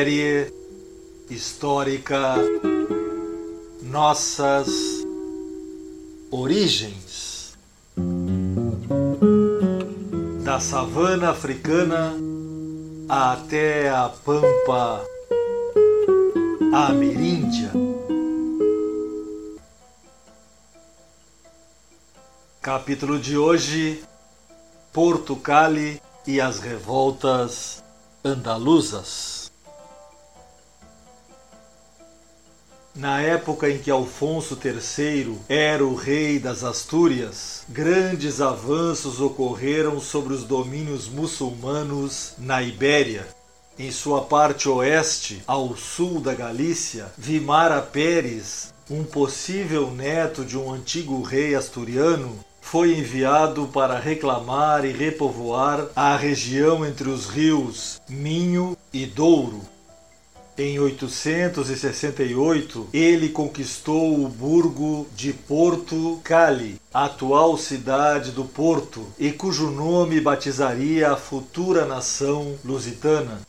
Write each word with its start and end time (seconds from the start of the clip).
Série 0.00 0.50
histórica 1.28 2.34
Nossas 3.82 4.66
Origens 6.30 7.54
da 10.42 10.58
savana 10.58 11.28
africana 11.28 12.14
até 13.10 13.90
a 13.90 14.08
pampa 14.24 15.04
ameríndia. 16.72 17.70
Capítulo 22.62 23.18
de 23.18 23.36
hoje: 23.36 24.02
Porto 24.94 25.36
Cali 25.36 26.00
e 26.26 26.40
as 26.40 26.58
revoltas 26.58 27.84
andaluzas. 28.24 29.39
Na 32.94 33.20
época 33.20 33.70
em 33.70 33.78
que 33.78 33.90
Alfonso 33.90 34.58
III 34.62 35.38
era 35.48 35.84
o 35.84 35.94
rei 35.94 36.40
das 36.40 36.64
Astúrias, 36.64 37.62
grandes 37.68 38.40
avanços 38.40 39.20
ocorreram 39.20 40.00
sobre 40.00 40.34
os 40.34 40.42
domínios 40.42 41.08
muçulmanos 41.08 42.32
na 42.36 42.60
Ibéria. 42.60 43.28
Em 43.78 43.92
sua 43.92 44.22
parte 44.22 44.68
oeste, 44.68 45.40
ao 45.46 45.76
sul 45.76 46.20
da 46.20 46.34
Galícia, 46.34 47.06
Vimara 47.16 47.80
Pérez, 47.80 48.74
um 48.90 49.04
possível 49.04 49.90
neto 49.92 50.44
de 50.44 50.58
um 50.58 50.72
antigo 50.72 51.22
rei 51.22 51.54
asturiano, 51.54 52.44
foi 52.60 52.98
enviado 52.98 53.68
para 53.68 53.98
reclamar 53.98 54.84
e 54.84 54.92
repovoar 54.92 55.86
a 55.94 56.16
região 56.16 56.84
entre 56.84 57.08
os 57.08 57.26
rios 57.26 58.00
Minho 58.08 58.76
e 58.92 59.06
Douro, 59.06 59.62
em 60.60 60.78
868, 60.78 62.88
ele 62.92 63.30
conquistou 63.30 64.22
o 64.22 64.28
burgo 64.28 65.06
de 65.16 65.32
Porto 65.32 66.20
Cali, 66.22 66.78
atual 66.92 67.56
cidade 67.56 68.30
do 68.30 68.44
Porto, 68.44 69.06
e 69.18 69.32
cujo 69.32 69.70
nome 69.70 70.20
batizaria 70.20 71.10
a 71.10 71.16
futura 71.16 71.86
nação 71.86 72.56
lusitana. 72.62 73.40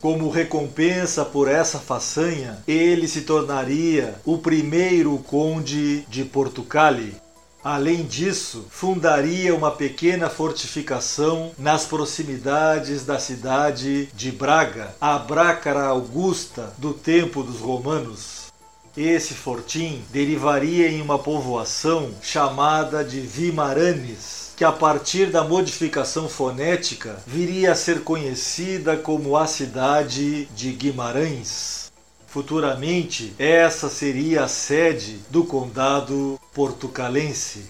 Como 0.00 0.28
recompensa 0.28 1.24
por 1.24 1.48
essa 1.48 1.78
façanha, 1.78 2.58
ele 2.68 3.08
se 3.08 3.22
tornaria 3.22 4.14
o 4.24 4.38
primeiro 4.38 5.18
conde 5.18 6.04
de 6.08 6.24
Porto 6.24 6.62
Cali. 6.62 7.16
Além 7.62 8.04
disso, 8.04 8.66
fundaria 8.70 9.54
uma 9.54 9.72
pequena 9.72 10.30
fortificação 10.30 11.50
nas 11.58 11.84
proximidades 11.84 13.04
da 13.04 13.18
cidade 13.18 14.06
de 14.14 14.30
Braga, 14.30 14.94
a 15.00 15.18
Brácara 15.18 15.86
Augusta 15.86 16.72
do 16.78 16.94
tempo 16.94 17.42
dos 17.42 17.58
romanos. 17.58 18.46
Esse 18.96 19.34
fortim 19.34 20.02
derivaria 20.10 20.88
em 20.88 21.02
uma 21.02 21.18
povoação 21.18 22.10
chamada 22.22 23.04
de 23.04 23.20
Vimaranes, 23.20 24.52
que 24.56 24.64
a 24.64 24.72
partir 24.72 25.26
da 25.26 25.42
modificação 25.42 26.28
fonética 26.28 27.20
viria 27.26 27.72
a 27.72 27.76
ser 27.76 28.02
conhecida 28.02 28.96
como 28.96 29.36
a 29.36 29.46
cidade 29.46 30.46
de 30.46 30.72
Guimarães. 30.72 31.90
Futuramente, 32.26 33.34
essa 33.38 33.88
seria 33.88 34.44
a 34.44 34.48
sede 34.48 35.18
do 35.30 35.44
condado 35.44 36.37
portucalense. 36.58 37.66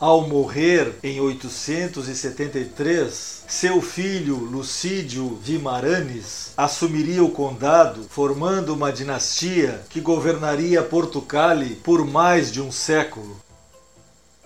Ao 0.00 0.26
morrer 0.26 0.96
em 1.00 1.20
873, 1.20 3.44
seu 3.46 3.80
filho 3.80 4.34
Lucídio 4.34 5.38
Vimaranes 5.40 6.50
assumiria 6.56 7.22
o 7.22 7.30
condado, 7.30 8.02
formando 8.10 8.74
uma 8.74 8.90
dinastia 8.90 9.80
que 9.88 10.00
governaria 10.00 10.82
Portucale 10.82 11.76
por 11.84 12.04
mais 12.04 12.50
de 12.50 12.60
um 12.60 12.72
século. 12.72 13.36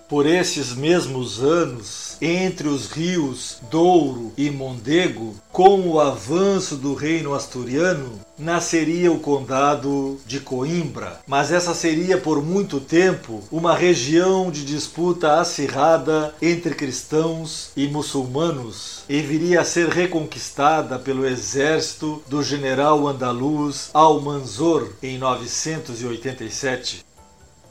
Por 0.07 0.25
esses 0.25 0.73
mesmos 0.73 1.43
anos, 1.43 2.15
entre 2.21 2.69
os 2.69 2.89
rios 2.89 3.57
Douro 3.69 4.31
e 4.37 4.49
Mondego, 4.49 5.35
com 5.51 5.81
o 5.81 5.99
avanço 5.99 6.77
do 6.77 6.93
reino 6.93 7.33
asturiano, 7.33 8.17
nasceria 8.39 9.11
o 9.11 9.19
condado 9.19 10.17
de 10.25 10.39
Coimbra, 10.39 11.19
mas 11.27 11.51
essa 11.51 11.75
seria 11.75 12.17
por 12.17 12.41
muito 12.41 12.79
tempo 12.79 13.43
uma 13.51 13.75
região 13.75 14.49
de 14.49 14.63
disputa 14.63 15.41
acirrada 15.41 16.33
entre 16.41 16.73
cristãos 16.73 17.71
e 17.75 17.85
muçulmanos 17.87 19.03
e 19.09 19.19
viria 19.19 19.59
a 19.59 19.65
ser 19.65 19.89
reconquistada 19.89 20.97
pelo 20.97 21.25
exército 21.25 22.23
do 22.29 22.41
general 22.41 23.05
andaluz 23.05 23.89
Almanzor 23.93 24.93
em 25.03 25.17
987. 25.17 27.05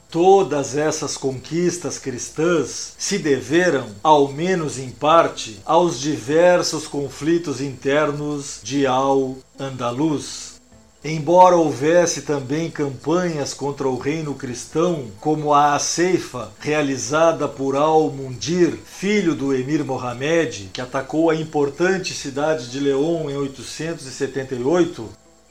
Todas 0.09 0.77
essas 0.77 1.17
conquistas 1.17 1.99
cristãs 1.99 2.93
se 2.97 3.19
deveram, 3.19 3.87
ao 4.01 4.29
menos 4.29 4.79
em 4.79 4.89
parte, 4.89 5.59
aos 5.65 5.99
diversos 5.99 6.87
conflitos 6.87 7.59
internos 7.59 8.61
de 8.63 8.87
Al-Andalus. 8.87 10.55
Embora 11.03 11.55
houvesse 11.57 12.21
também 12.21 12.71
campanhas 12.71 13.53
contra 13.53 13.87
o 13.87 13.97
reino 13.97 14.33
cristão, 14.33 15.07
como 15.19 15.53
a 15.53 15.77
Ceifa, 15.77 16.51
realizada 16.59 17.47
por 17.47 17.75
Al-Mundir, 17.75 18.77
filho 18.85 19.35
do 19.35 19.53
emir 19.53 19.83
Mohamed, 19.83 20.69
que 20.73 20.81
atacou 20.81 21.29
a 21.29 21.35
importante 21.35 22.13
cidade 22.13 22.71
de 22.71 22.79
León 22.79 23.29
em 23.29 23.37
878, 23.37 25.09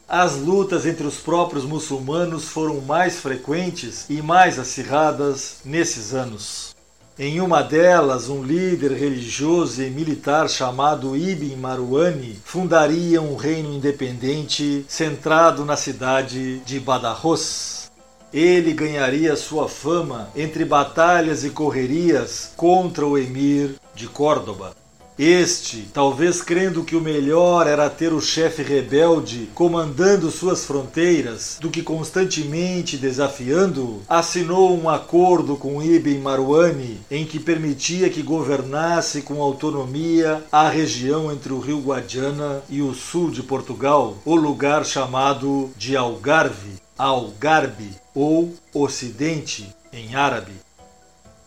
as 0.09 0.37
lutas 0.37 0.87
entre 0.87 1.05
os 1.07 1.17
próprios 1.17 1.65
muçulmanos 1.65 2.49
foram 2.49 2.81
mais 2.81 3.19
frequentes 3.19 4.07
e 4.09 4.23
mais 4.23 4.59
acirradas 4.59 5.57
nesses 5.65 6.15
anos. 6.15 6.77
Em 7.19 7.41
uma 7.41 7.63
delas, 7.63 8.29
um 8.29 8.43
líder 8.43 8.93
religioso 8.93 9.83
e 9.83 9.91
militar 9.91 10.49
chamado 10.49 11.17
Ibn 11.17 11.57
Marwani 11.57 12.39
fundaria 12.45 13.21
um 13.23 13.37
reino 13.37 13.73
independente 13.73 14.85
centrado 14.87 15.65
na 15.65 15.77
cidade 15.77 16.59
de 16.59 16.79
Badajoz. 16.79 17.91
Ele 18.33 18.75
ganharia 18.75 19.35
sua 19.35 19.67
fama 19.67 20.29
entre 20.37 20.65
batalhas 20.65 21.43
e 21.43 21.51
correrias 21.51 22.53
contra 22.55 23.07
o 23.07 23.17
emir 23.17 23.77
de 23.95 24.07
Córdoba. 24.07 24.75
Este, 25.19 25.89
talvez 25.95 26.43
crendo 26.43 26.85
que 26.85 26.95
o 26.95 27.01
melhor 27.01 27.67
era 27.67 27.89
ter 27.89 28.13
o 28.13 28.21
chefe 28.21 28.63
rebelde 28.63 29.49
comandando 29.55 30.31
suas 30.31 30.65
fronteiras 30.67 31.57
do 31.59 31.71
que 31.71 31.83
constantemente 31.83 32.99
desafiando-o, 32.99 34.03
assinou 34.07 34.79
um 34.79 34.91
acordo 34.91 35.57
com 35.57 35.83
Ibn 35.83 36.19
Marwani 36.19 37.01
em 37.11 37.25
que 37.25 37.41
permitia 37.41 38.11
que 38.11 38.23
governasse 38.23 39.23
com 39.23 39.41
autonomia 39.41 40.45
a 40.53 40.69
região 40.69 41.33
entre 41.33 41.53
o 41.53 41.61
rio 41.61 41.81
Guadiana 41.81 42.63
e 42.69 42.83
o 42.83 42.93
sul 42.93 43.31
de 43.31 43.43
Portugal, 43.43 44.19
o 44.25 44.37
lugar 44.37 44.85
chamado 44.85 45.71
de 45.79 45.97
Algarve, 45.97 46.75
Algarbe 46.99 47.91
ou 48.15 48.55
Ocidente 48.75 49.67
em 49.93 50.15
árabe. 50.15 50.66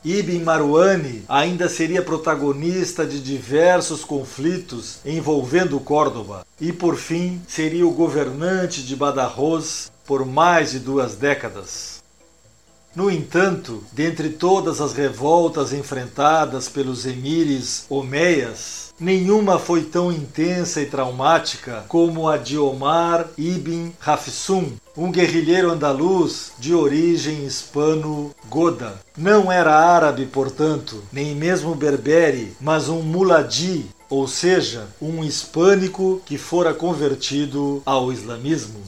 Ibn 0.03 0.43
Marwani 0.45 1.25
ainda 1.27 1.67
seria 1.67 2.01
protagonista 2.01 3.05
de 3.05 3.19
diversos 3.19 4.05
conflitos 4.05 4.99
envolvendo 5.05 5.77
Córdoba 5.81 6.45
e, 6.59 6.71
por 6.71 6.95
fim, 6.95 7.41
seria 7.45 7.85
o 7.85 7.91
governante 7.91 8.81
de 8.81 8.95
Badajoz 8.95 9.91
por 10.05 10.25
mais 10.25 10.71
de 10.71 10.79
duas 10.79 11.15
décadas. 11.15 12.01
No 12.95 13.09
entanto, 13.09 13.83
dentre 13.91 14.29
todas 14.29 14.81
as 14.81 14.93
revoltas 14.93 15.71
enfrentadas 15.71 16.67
pelos 16.67 17.05
emires 17.05 17.85
omeias, 17.87 18.93
nenhuma 18.99 19.59
foi 19.59 19.83
tão 19.83 20.11
intensa 20.11 20.81
e 20.81 20.87
traumática 20.87 21.85
como 21.87 22.27
a 22.27 22.35
de 22.35 22.57
Omar 22.57 23.27
ibn 23.37 23.91
Hafsum, 24.03 24.71
um 24.97 25.11
guerrilheiro 25.11 25.71
andaluz 25.71 26.51
de 26.57 26.73
origem 26.73 27.45
hispano-goda. 27.45 28.99
Não 29.15 29.51
era 29.51 29.75
árabe, 29.75 30.25
portanto, 30.25 31.03
nem 31.11 31.35
mesmo 31.35 31.75
berbere, 31.75 32.55
mas 32.59 32.89
um 32.89 33.03
muladi, 33.03 33.85
ou 34.09 34.27
seja, 34.27 34.87
um 34.99 35.23
hispânico 35.23 36.21
que 36.25 36.39
fora 36.39 36.73
convertido 36.73 37.83
ao 37.85 38.11
islamismo. 38.11 38.79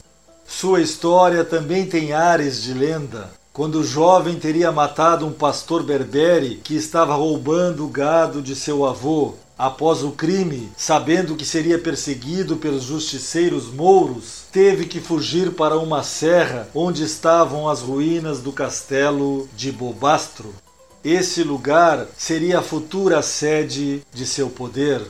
Sua 0.47 0.81
história 0.81 1.45
também 1.45 1.85
tem 1.85 2.11
ares 2.11 2.61
de 2.61 2.73
lenda, 2.73 3.29
quando 3.53 3.79
o 3.79 3.83
jovem 3.83 4.39
teria 4.39 4.71
matado 4.71 5.25
um 5.25 5.33
pastor 5.33 5.83
berbere 5.83 6.61
que 6.63 6.75
estava 6.75 7.13
roubando 7.15 7.85
o 7.85 7.89
gado 7.89 8.41
de 8.41 8.55
seu 8.55 8.85
avô. 8.85 9.33
Após 9.57 10.03
o 10.03 10.11
crime, 10.11 10.71
sabendo 10.75 11.35
que 11.35 11.45
seria 11.45 11.77
perseguido 11.77 12.57
pelos 12.57 12.83
justiceiros 12.83 13.67
mouros, 13.67 14.45
teve 14.51 14.85
que 14.85 14.99
fugir 14.99 15.51
para 15.51 15.77
uma 15.77 16.01
serra 16.01 16.67
onde 16.73 17.03
estavam 17.03 17.69
as 17.69 17.81
ruínas 17.81 18.39
do 18.39 18.51
castelo 18.51 19.47
de 19.55 19.71
Bobastro. 19.71 20.55
Esse 21.03 21.43
lugar 21.43 22.07
seria 22.17 22.59
a 22.59 22.63
futura 22.63 23.21
sede 23.21 24.01
de 24.13 24.25
seu 24.25 24.49
poder. 24.49 25.01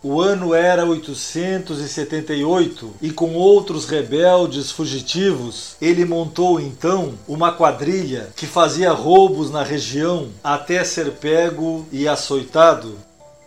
O 0.00 0.20
ano 0.20 0.54
era 0.54 0.86
878 0.86 2.94
e, 3.02 3.10
com 3.10 3.34
outros 3.34 3.84
rebeldes 3.84 4.70
fugitivos, 4.70 5.74
ele 5.80 6.04
montou 6.04 6.60
então 6.60 7.14
uma 7.26 7.50
quadrilha 7.50 8.28
que 8.36 8.46
fazia 8.46 8.92
roubos 8.92 9.50
na 9.50 9.64
região 9.64 10.28
até 10.42 10.84
ser 10.84 11.14
pego 11.14 11.84
e 11.90 12.06
açoitado. 12.06 12.96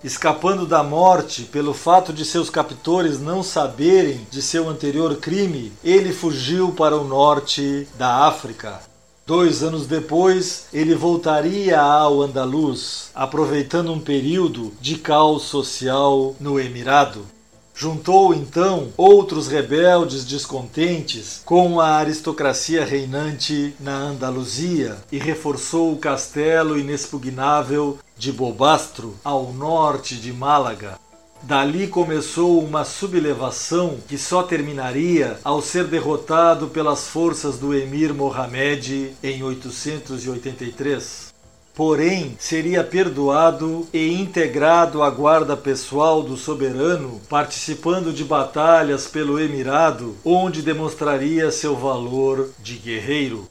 Escapando 0.04 0.66
da 0.66 0.84
morte 0.84 1.44
pelo 1.44 1.74
fato 1.74 2.12
de 2.12 2.26
seus 2.26 2.50
captores 2.50 3.18
não 3.18 3.42
saberem 3.42 4.28
de 4.30 4.42
seu 4.42 4.68
anterior 4.68 5.16
crime, 5.18 5.72
ele 5.82 6.12
fugiu 6.12 6.74
para 6.74 6.98
o 6.98 7.06
norte 7.06 7.88
da 7.98 8.26
África. 8.26 8.91
Dois 9.32 9.64
anos 9.64 9.88
depois, 9.88 10.66
ele 10.74 10.94
voltaria 10.94 11.80
ao 11.80 12.22
Andaluz, 12.22 13.12
aproveitando 13.16 13.94
um 13.94 13.98
período 13.98 14.74
de 14.82 14.98
caos 14.98 15.44
social 15.44 16.36
no 16.38 16.60
Emirado. 16.60 17.26
Juntou 17.74 18.34
então 18.34 18.90
outros 18.98 19.48
rebeldes 19.48 20.26
descontentes 20.26 21.42
com 21.46 21.80
a 21.80 21.92
aristocracia 21.92 22.84
reinante 22.84 23.74
na 23.80 23.96
Andaluzia 23.96 24.98
e 25.10 25.18
reforçou 25.18 25.94
o 25.94 25.98
castelo 25.98 26.78
inexpugnável 26.78 28.00
de 28.18 28.34
Bobastro, 28.34 29.16
ao 29.24 29.54
norte 29.54 30.16
de 30.16 30.34
Málaga. 30.34 31.00
Dali 31.44 31.88
começou 31.88 32.64
uma 32.64 32.86
sublevação 32.86 33.98
que 34.08 34.16
só 34.16 34.44
terminaria 34.44 35.40
ao 35.44 35.60
ser 35.60 35.86
derrotado 35.86 36.68
pelas 36.68 37.08
forças 37.08 37.58
do 37.58 37.74
emir 37.74 38.14
Mohamed 38.14 39.16
em 39.24 39.42
883. 39.42 41.34
Porém, 41.74 42.36
seria 42.38 42.84
perdoado 42.84 43.88
e 43.92 44.14
integrado 44.14 45.02
à 45.02 45.10
guarda 45.10 45.58
pessoal 45.58 46.22
do 46.22 46.38
soberano, 46.38 47.20
participando 47.28 48.14
de 48.14 48.24
batalhas 48.24 49.08
pelo 49.08 49.40
Emirado, 49.40 50.16
onde 50.24 50.62
demonstraria 50.62 51.50
seu 51.50 51.76
valor 51.76 52.50
de 52.60 52.76
guerreiro. 52.76 53.51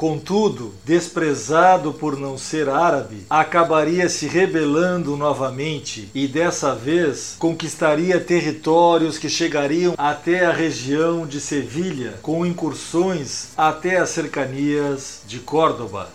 Contudo, 0.00 0.72
desprezado 0.82 1.92
por 1.92 2.18
não 2.18 2.38
ser 2.38 2.70
árabe, 2.70 3.26
acabaria 3.28 4.08
se 4.08 4.26
rebelando 4.26 5.14
novamente 5.14 6.08
e 6.14 6.26
dessa 6.26 6.74
vez 6.74 7.36
conquistaria 7.38 8.18
territórios 8.18 9.18
que 9.18 9.28
chegariam 9.28 9.92
até 9.98 10.46
a 10.46 10.52
região 10.54 11.26
de 11.26 11.38
Sevilha, 11.38 12.14
com 12.22 12.46
incursões 12.46 13.48
até 13.58 13.98
as 13.98 14.08
cercanias 14.08 15.20
de 15.26 15.38
Córdoba. 15.38 16.08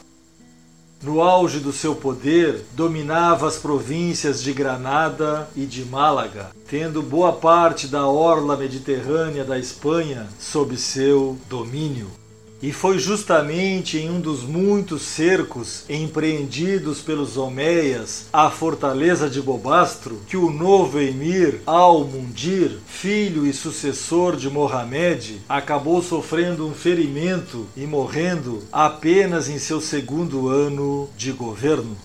No 1.04 1.22
auge 1.22 1.60
do 1.60 1.72
seu 1.72 1.94
poder, 1.94 2.66
dominava 2.72 3.48
as 3.48 3.58
províncias 3.58 4.42
de 4.42 4.52
Granada 4.52 5.48
e 5.56 5.64
de 5.64 5.86
Málaga, 5.86 6.50
tendo 6.68 7.04
boa 7.04 7.34
parte 7.34 7.86
da 7.86 8.08
orla 8.08 8.58
mediterrânea 8.58 9.46
da 9.46 9.60
Espanha 9.60 10.28
sob 10.40 10.76
seu 10.76 11.38
domínio. 11.48 12.25
E 12.62 12.72
foi 12.72 12.98
justamente 12.98 13.98
em 13.98 14.10
um 14.10 14.20
dos 14.20 14.44
muitos 14.44 15.02
cercos 15.02 15.84
empreendidos 15.90 17.02
pelos 17.02 17.38
Omeias 17.38 18.26
à 18.32 18.50
fortaleza 18.50 19.30
de 19.30 19.42
Bobastro 19.42 20.22
que 20.28 20.38
o 20.38 20.50
novo 20.50 21.00
emir 21.00 21.62
Al-Mundir, 21.66 22.80
filho 22.88 23.46
e 23.46 23.54
sucessor 23.54 24.36
de 24.36 24.50
Mohamed, 24.50 25.42
acabou 25.48 26.02
sofrendo 26.02 26.68
um 26.68 26.74
ferimento 26.74 27.68
e 27.76 27.86
morrendo 27.86 28.64
apenas 28.72 29.50
em 29.50 29.60
seu 29.60 29.82
segundo 29.82 30.48
ano 30.48 31.10
de 31.18 31.32
governo. 31.32 31.96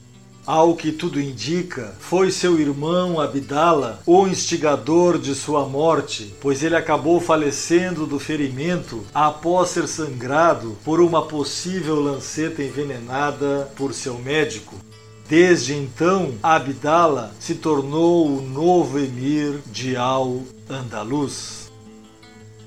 Ao 0.52 0.74
que 0.74 0.90
tudo 0.90 1.20
indica, 1.20 1.94
foi 2.00 2.32
seu 2.32 2.60
irmão 2.60 3.20
Abdala 3.20 4.00
o 4.04 4.26
instigador 4.26 5.16
de 5.16 5.32
sua 5.32 5.64
morte, 5.64 6.34
pois 6.40 6.64
ele 6.64 6.74
acabou 6.74 7.20
falecendo 7.20 8.04
do 8.04 8.18
ferimento 8.18 9.06
após 9.14 9.68
ser 9.68 9.86
sangrado 9.86 10.76
por 10.84 11.00
uma 11.00 11.22
possível 11.22 12.00
lanceta 12.00 12.64
envenenada 12.64 13.70
por 13.76 13.94
seu 13.94 14.18
médico. 14.18 14.74
Desde 15.28 15.72
então, 15.72 16.34
Abdala 16.42 17.32
se 17.38 17.54
tornou 17.54 18.26
o 18.26 18.42
novo 18.42 18.98
emir 18.98 19.60
de 19.70 19.96
Al-Andalus. 19.96 21.69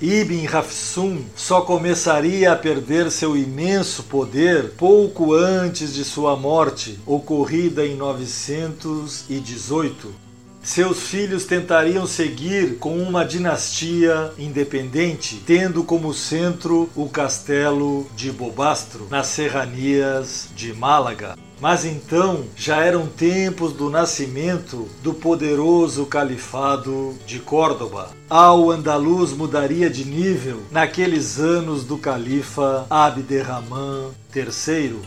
Ibn 0.06 0.46
Hafsun 0.54 1.24
só 1.34 1.62
começaria 1.62 2.52
a 2.52 2.58
perder 2.58 3.10
seu 3.10 3.38
imenso 3.38 4.04
poder 4.04 4.72
pouco 4.72 5.34
antes 5.34 5.94
de 5.94 6.04
sua 6.04 6.36
morte, 6.36 7.00
ocorrida 7.06 7.86
em 7.86 7.96
918. 7.96 10.14
Seus 10.62 11.04
filhos 11.04 11.46
tentariam 11.46 12.06
seguir 12.06 12.80
com 12.80 13.02
uma 13.02 13.24
dinastia 13.24 14.34
independente, 14.38 15.42
tendo 15.46 15.86
como 15.86 16.14
centro 16.14 16.90
o 16.98 17.08
castelo 17.08 18.06
de 18.14 18.30
Bobastro, 18.30 19.08
nas 19.10 19.28
serranias 19.28 20.50
de 20.54 20.74
Málaga. 20.74 21.38
Mas 21.63 21.86
então 21.86 22.44
já 22.57 22.83
eram 22.83 23.07
tempos 23.07 23.71
do 23.71 23.89
nascimento 23.89 24.86
do 25.01 25.13
poderoso 25.13 26.06
califado 26.06 27.15
de 27.25 27.39
Córdoba. 27.39 28.10
Al-Andalus 28.30 29.31
mudaria 29.31 29.89
de 29.89 30.04
nível 30.04 30.60
naqueles 30.69 31.39
anos 31.39 31.86
do 31.86 31.98
califa 31.98 32.86
Abderrahman 32.89 34.12
III. 34.36 35.00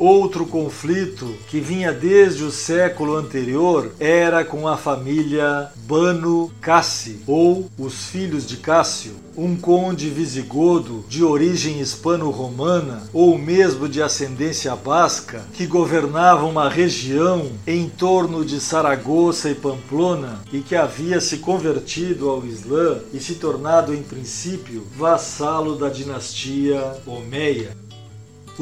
Outro 0.00 0.46
conflito 0.46 1.34
que 1.46 1.60
vinha 1.60 1.92
desde 1.92 2.42
o 2.42 2.50
século 2.50 3.16
anterior 3.16 3.92
era 4.00 4.42
com 4.42 4.66
a 4.66 4.74
família 4.74 5.70
Banu 5.86 6.50
Cassi, 6.58 7.20
ou 7.26 7.70
os 7.78 8.06
filhos 8.06 8.46
de 8.46 8.56
Cássio, 8.56 9.12
um 9.36 9.54
conde 9.54 10.08
visigodo 10.08 11.04
de 11.06 11.22
origem 11.22 11.82
hispano-romana 11.82 13.02
ou 13.12 13.36
mesmo 13.36 13.86
de 13.86 14.00
ascendência 14.00 14.74
basca 14.74 15.44
que 15.52 15.66
governava 15.66 16.46
uma 16.46 16.70
região 16.70 17.52
em 17.66 17.86
torno 17.86 18.42
de 18.42 18.58
Saragoça 18.58 19.50
e 19.50 19.54
Pamplona 19.54 20.40
e 20.50 20.60
que 20.60 20.74
havia 20.74 21.20
se 21.20 21.36
convertido 21.36 22.30
ao 22.30 22.42
Islã 22.46 23.00
e 23.12 23.20
se 23.20 23.34
tornado 23.34 23.92
em 23.92 24.02
princípio 24.02 24.82
vassalo 24.96 25.76
da 25.76 25.90
dinastia 25.90 26.96
Omeia. 27.06 27.89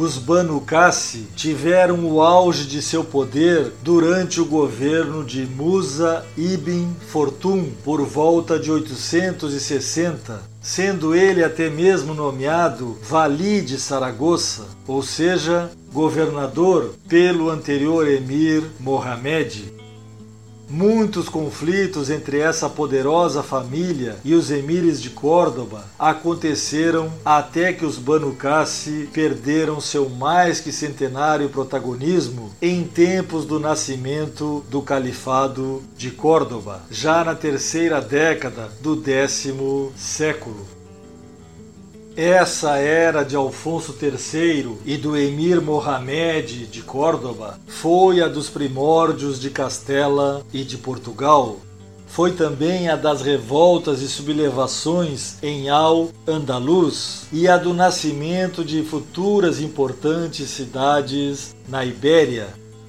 Os 0.01 0.17
Banu 0.17 0.61
Qassi 0.61 1.27
tiveram 1.35 2.05
o 2.09 2.23
auge 2.23 2.69
de 2.69 2.81
seu 2.81 3.03
poder 3.03 3.73
durante 3.83 4.41
o 4.41 4.45
governo 4.45 5.25
de 5.25 5.45
Musa 5.45 6.25
ibn 6.37 6.93
Fortun 7.09 7.73
por 7.83 8.03
volta 8.03 8.61
de 8.61 8.71
860, 8.71 10.41
sendo 10.63 11.17
ele 11.17 11.43
até 11.43 11.69
mesmo 11.69 12.15
nomeado 12.15 12.97
Vali 13.03 13.61
de 13.61 13.77
Saragoça, 13.77 14.67
ou 14.87 15.03
seja, 15.03 15.69
governador 15.93 16.95
pelo 17.09 17.51
anterior 17.51 18.07
emir 18.07 18.63
Mohamed. 18.79 19.78
Muitos 20.71 21.31
conflitos 21.31 22.11
entre 22.11 22.41
essa 22.41 22.69
poderosa 22.69 23.43
família 23.43 24.17
e 24.23 24.35
os 24.35 24.51
emires 24.51 25.01
de 25.01 25.09
Córdoba 25.09 25.87
aconteceram 25.99 27.11
até 27.25 27.73
que 27.73 27.87
os 27.87 27.97
Banu 27.97 28.35
Qassi 28.35 29.09
perderam 29.11 29.81
seu 29.81 30.11
mais 30.11 30.61
que 30.61 30.71
centenário 30.71 31.49
protagonismo 31.49 32.53
em 32.61 32.85
tempos 32.85 33.47
do 33.47 33.59
nascimento 33.59 34.63
do 34.69 34.83
Califado 34.83 35.83
de 35.97 36.11
Córdoba, 36.11 36.83
já 36.91 37.25
na 37.25 37.35
terceira 37.35 38.01
década 38.03 38.69
do 38.83 38.95
décimo 38.95 39.91
século. 39.97 40.78
Essa 42.21 42.79
era 42.79 43.23
de 43.23 43.37
Alfonso 43.37 43.95
III 44.03 44.79
e 44.85 44.97
do 44.97 45.17
emir 45.17 45.61
Mohamed 45.61 46.67
de 46.67 46.83
Córdoba 46.83 47.61
foi 47.69 48.21
a 48.21 48.27
dos 48.27 48.51
primórdios 48.51 49.39
de 49.39 49.51
Castela 49.51 50.45
e 50.53 50.65
de 50.65 50.77
Portugal. 50.77 51.61
Foi 52.09 52.33
também 52.33 52.89
a 52.89 52.97
das 52.97 53.23
revoltas 53.23 54.03
e 54.03 54.09
sublevações 54.09 55.37
em 55.41 55.69
Al-Andalus 55.69 57.27
e 57.33 57.47
a 57.47 57.57
do 57.57 57.73
nascimento 57.73 58.65
de 58.65 58.83
futuras 58.83 59.61
importantes 59.61 60.51
cidades 60.51 61.55
na 61.69 61.85
Ibéria. 61.85 62.49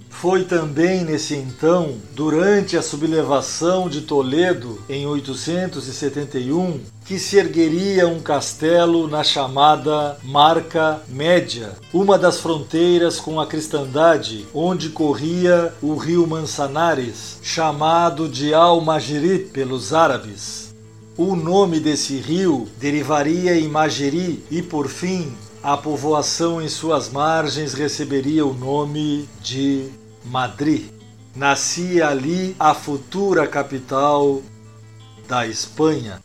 Foi 0.10 0.44
também 0.44 1.06
nesse 1.06 1.36
então, 1.36 1.96
durante 2.14 2.76
a 2.76 2.82
sublevação 2.82 3.88
de 3.88 4.02
Toledo 4.02 4.82
em 4.90 5.06
871, 5.06 6.82
que 7.06 7.18
se 7.18 7.38
ergueria 7.38 8.08
um 8.08 8.20
castelo 8.20 9.08
na 9.08 9.24
chamada 9.24 10.18
Marca 10.24 11.02
Média, 11.08 11.72
uma 11.94 12.18
das 12.18 12.40
fronteiras 12.40 13.20
com 13.20 13.40
a 13.40 13.48
cristandade, 13.48 14.46
onde 14.54 14.90
corria 14.90 15.74
o 15.82 15.96
rio 15.96 16.28
Mansanares, 16.28 17.40
chamado 17.42 18.28
de 18.28 18.54
Al-Majiri 18.54 19.40
pelos 19.40 19.94
árabes. 19.94 20.76
O 21.18 21.36
nome 21.36 21.80
desse 21.80 22.16
rio 22.18 22.68
derivaria 22.80 23.58
em 23.58 23.68
Majeri 23.68 24.44
e, 24.50 24.62
por 24.62 24.88
fim, 24.88 25.34
a 25.62 25.76
povoação 25.76 26.62
em 26.62 26.70
suas 26.70 27.10
margens 27.10 27.74
receberia 27.74 28.46
o 28.46 28.54
nome 28.54 29.28
de 29.42 29.90
Madrid. 30.26 30.90
Nascia 31.36 32.08
ali 32.08 32.56
a 32.60 32.74
futura 32.74 33.46
capital 33.46 34.42
da 35.28 35.46
Espanha. 35.46 36.22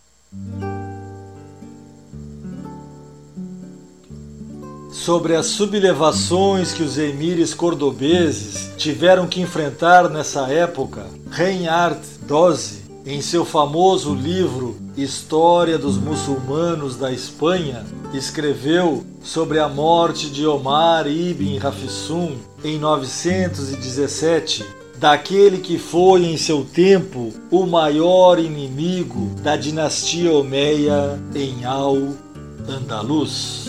Sobre 4.90 5.34
as 5.34 5.46
sublevações 5.46 6.72
que 6.72 6.82
os 6.82 6.96
emires 6.96 7.52
cordobeses 7.52 8.72
tiveram 8.76 9.26
que 9.26 9.40
enfrentar 9.40 10.08
nessa 10.08 10.48
época, 10.48 11.06
Reinhard 11.30 12.00
Dose, 12.22 12.84
em 13.04 13.20
seu 13.20 13.44
famoso 13.44 14.14
livro 14.14 14.83
História 14.96 15.76
dos 15.76 15.96
Muçulmanos 15.96 16.96
da 16.96 17.10
Espanha, 17.10 17.84
escreveu 18.12 19.04
sobre 19.24 19.58
a 19.58 19.68
morte 19.68 20.30
de 20.30 20.46
Omar 20.46 21.08
ibn 21.08 21.58
Rafisum 21.58 22.36
em 22.62 22.78
917, 22.78 24.64
daquele 24.96 25.58
que 25.58 25.78
foi 25.78 26.26
em 26.26 26.36
seu 26.36 26.64
tempo 26.64 27.32
o 27.50 27.66
maior 27.66 28.38
inimigo 28.38 29.32
da 29.42 29.56
dinastia 29.56 30.32
Omeia 30.32 31.20
em 31.34 31.64
Al-Andalus. 31.64 33.64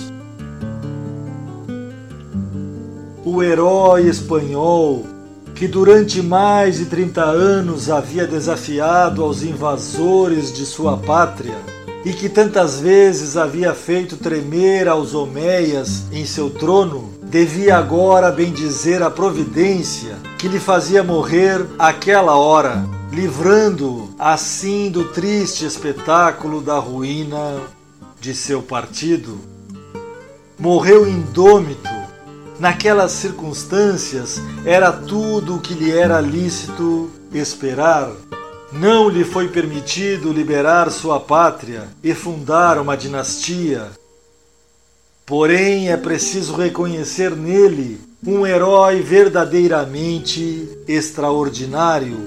O 3.25 3.41
herói 3.41 4.07
espanhol 4.07 5.14
que 5.55 5.69
durante 5.69 6.21
mais 6.21 6.77
de 6.77 6.85
30 6.85 7.23
anos 7.23 7.89
havia 7.89 8.27
desafiado 8.27 9.23
aos 9.23 9.41
invasores 9.41 10.53
de 10.53 10.65
sua 10.65 10.97
pátria 10.97 11.55
e 12.03 12.11
que 12.11 12.27
tantas 12.27 12.81
vezes 12.81 13.37
havia 13.37 13.73
feito 13.73 14.17
tremer 14.17 14.87
aos 14.89 15.15
Omeias 15.15 16.03
em 16.11 16.25
seu 16.25 16.49
trono, 16.49 17.09
devia 17.23 17.77
agora 17.77 18.31
bendizer 18.31 19.01
a 19.01 19.09
providência 19.09 20.17
que 20.37 20.49
lhe 20.49 20.59
fazia 20.59 21.01
morrer 21.01 21.65
aquela 21.79 22.35
hora, 22.35 22.85
livrando-o 23.11 24.13
assim 24.19 24.91
do 24.91 25.05
triste 25.05 25.65
espetáculo 25.65 26.61
da 26.61 26.77
ruína 26.77 27.61
de 28.19 28.35
seu 28.35 28.61
partido. 28.61 29.39
Morreu 30.59 31.07
indômito 31.07 31.94
Naquelas 32.57 33.11
circunstâncias, 33.11 34.41
era 34.65 34.91
tudo 34.91 35.55
o 35.55 35.59
que 35.59 35.73
lhe 35.73 35.91
era 35.91 36.21
lícito 36.21 37.11
esperar. 37.33 38.11
Não 38.71 39.09
lhe 39.09 39.25
foi 39.25 39.49
permitido 39.49 40.31
liberar 40.31 40.89
sua 40.89 41.19
pátria 41.19 41.89
e 42.01 42.13
fundar 42.13 42.79
uma 42.79 42.95
dinastia. 42.95 43.89
Porém, 45.25 45.89
é 45.89 45.97
preciso 45.97 46.55
reconhecer 46.55 47.35
nele 47.35 47.99
um 48.25 48.45
herói 48.45 49.01
verdadeiramente 49.01 50.69
extraordinário, 50.87 52.17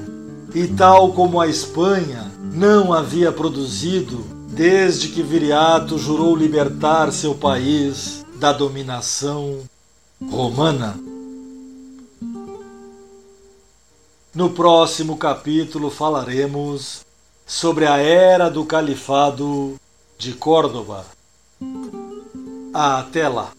e 0.54 0.66
tal 0.66 1.12
como 1.12 1.40
a 1.40 1.49
Espanha 1.49 2.30
não 2.52 2.92
havia 2.92 3.32
produzido 3.32 4.25
desde 4.49 5.08
que 5.08 5.23
Viriato 5.23 5.99
jurou 5.99 6.37
libertar 6.37 7.12
seu 7.12 7.35
país 7.35 8.25
da 8.38 8.52
dominação 8.52 9.61
romana. 10.20 10.98
No 14.34 14.50
próximo 14.50 15.16
capítulo 15.16 15.90
falaremos 15.90 17.04
sobre 17.46 17.87
a 17.87 17.96
era 17.98 18.48
do 18.48 18.64
Califado 18.64 19.76
de 20.18 20.32
Córdoba. 20.32 21.06
Até 22.72 23.28
lá! 23.28 23.52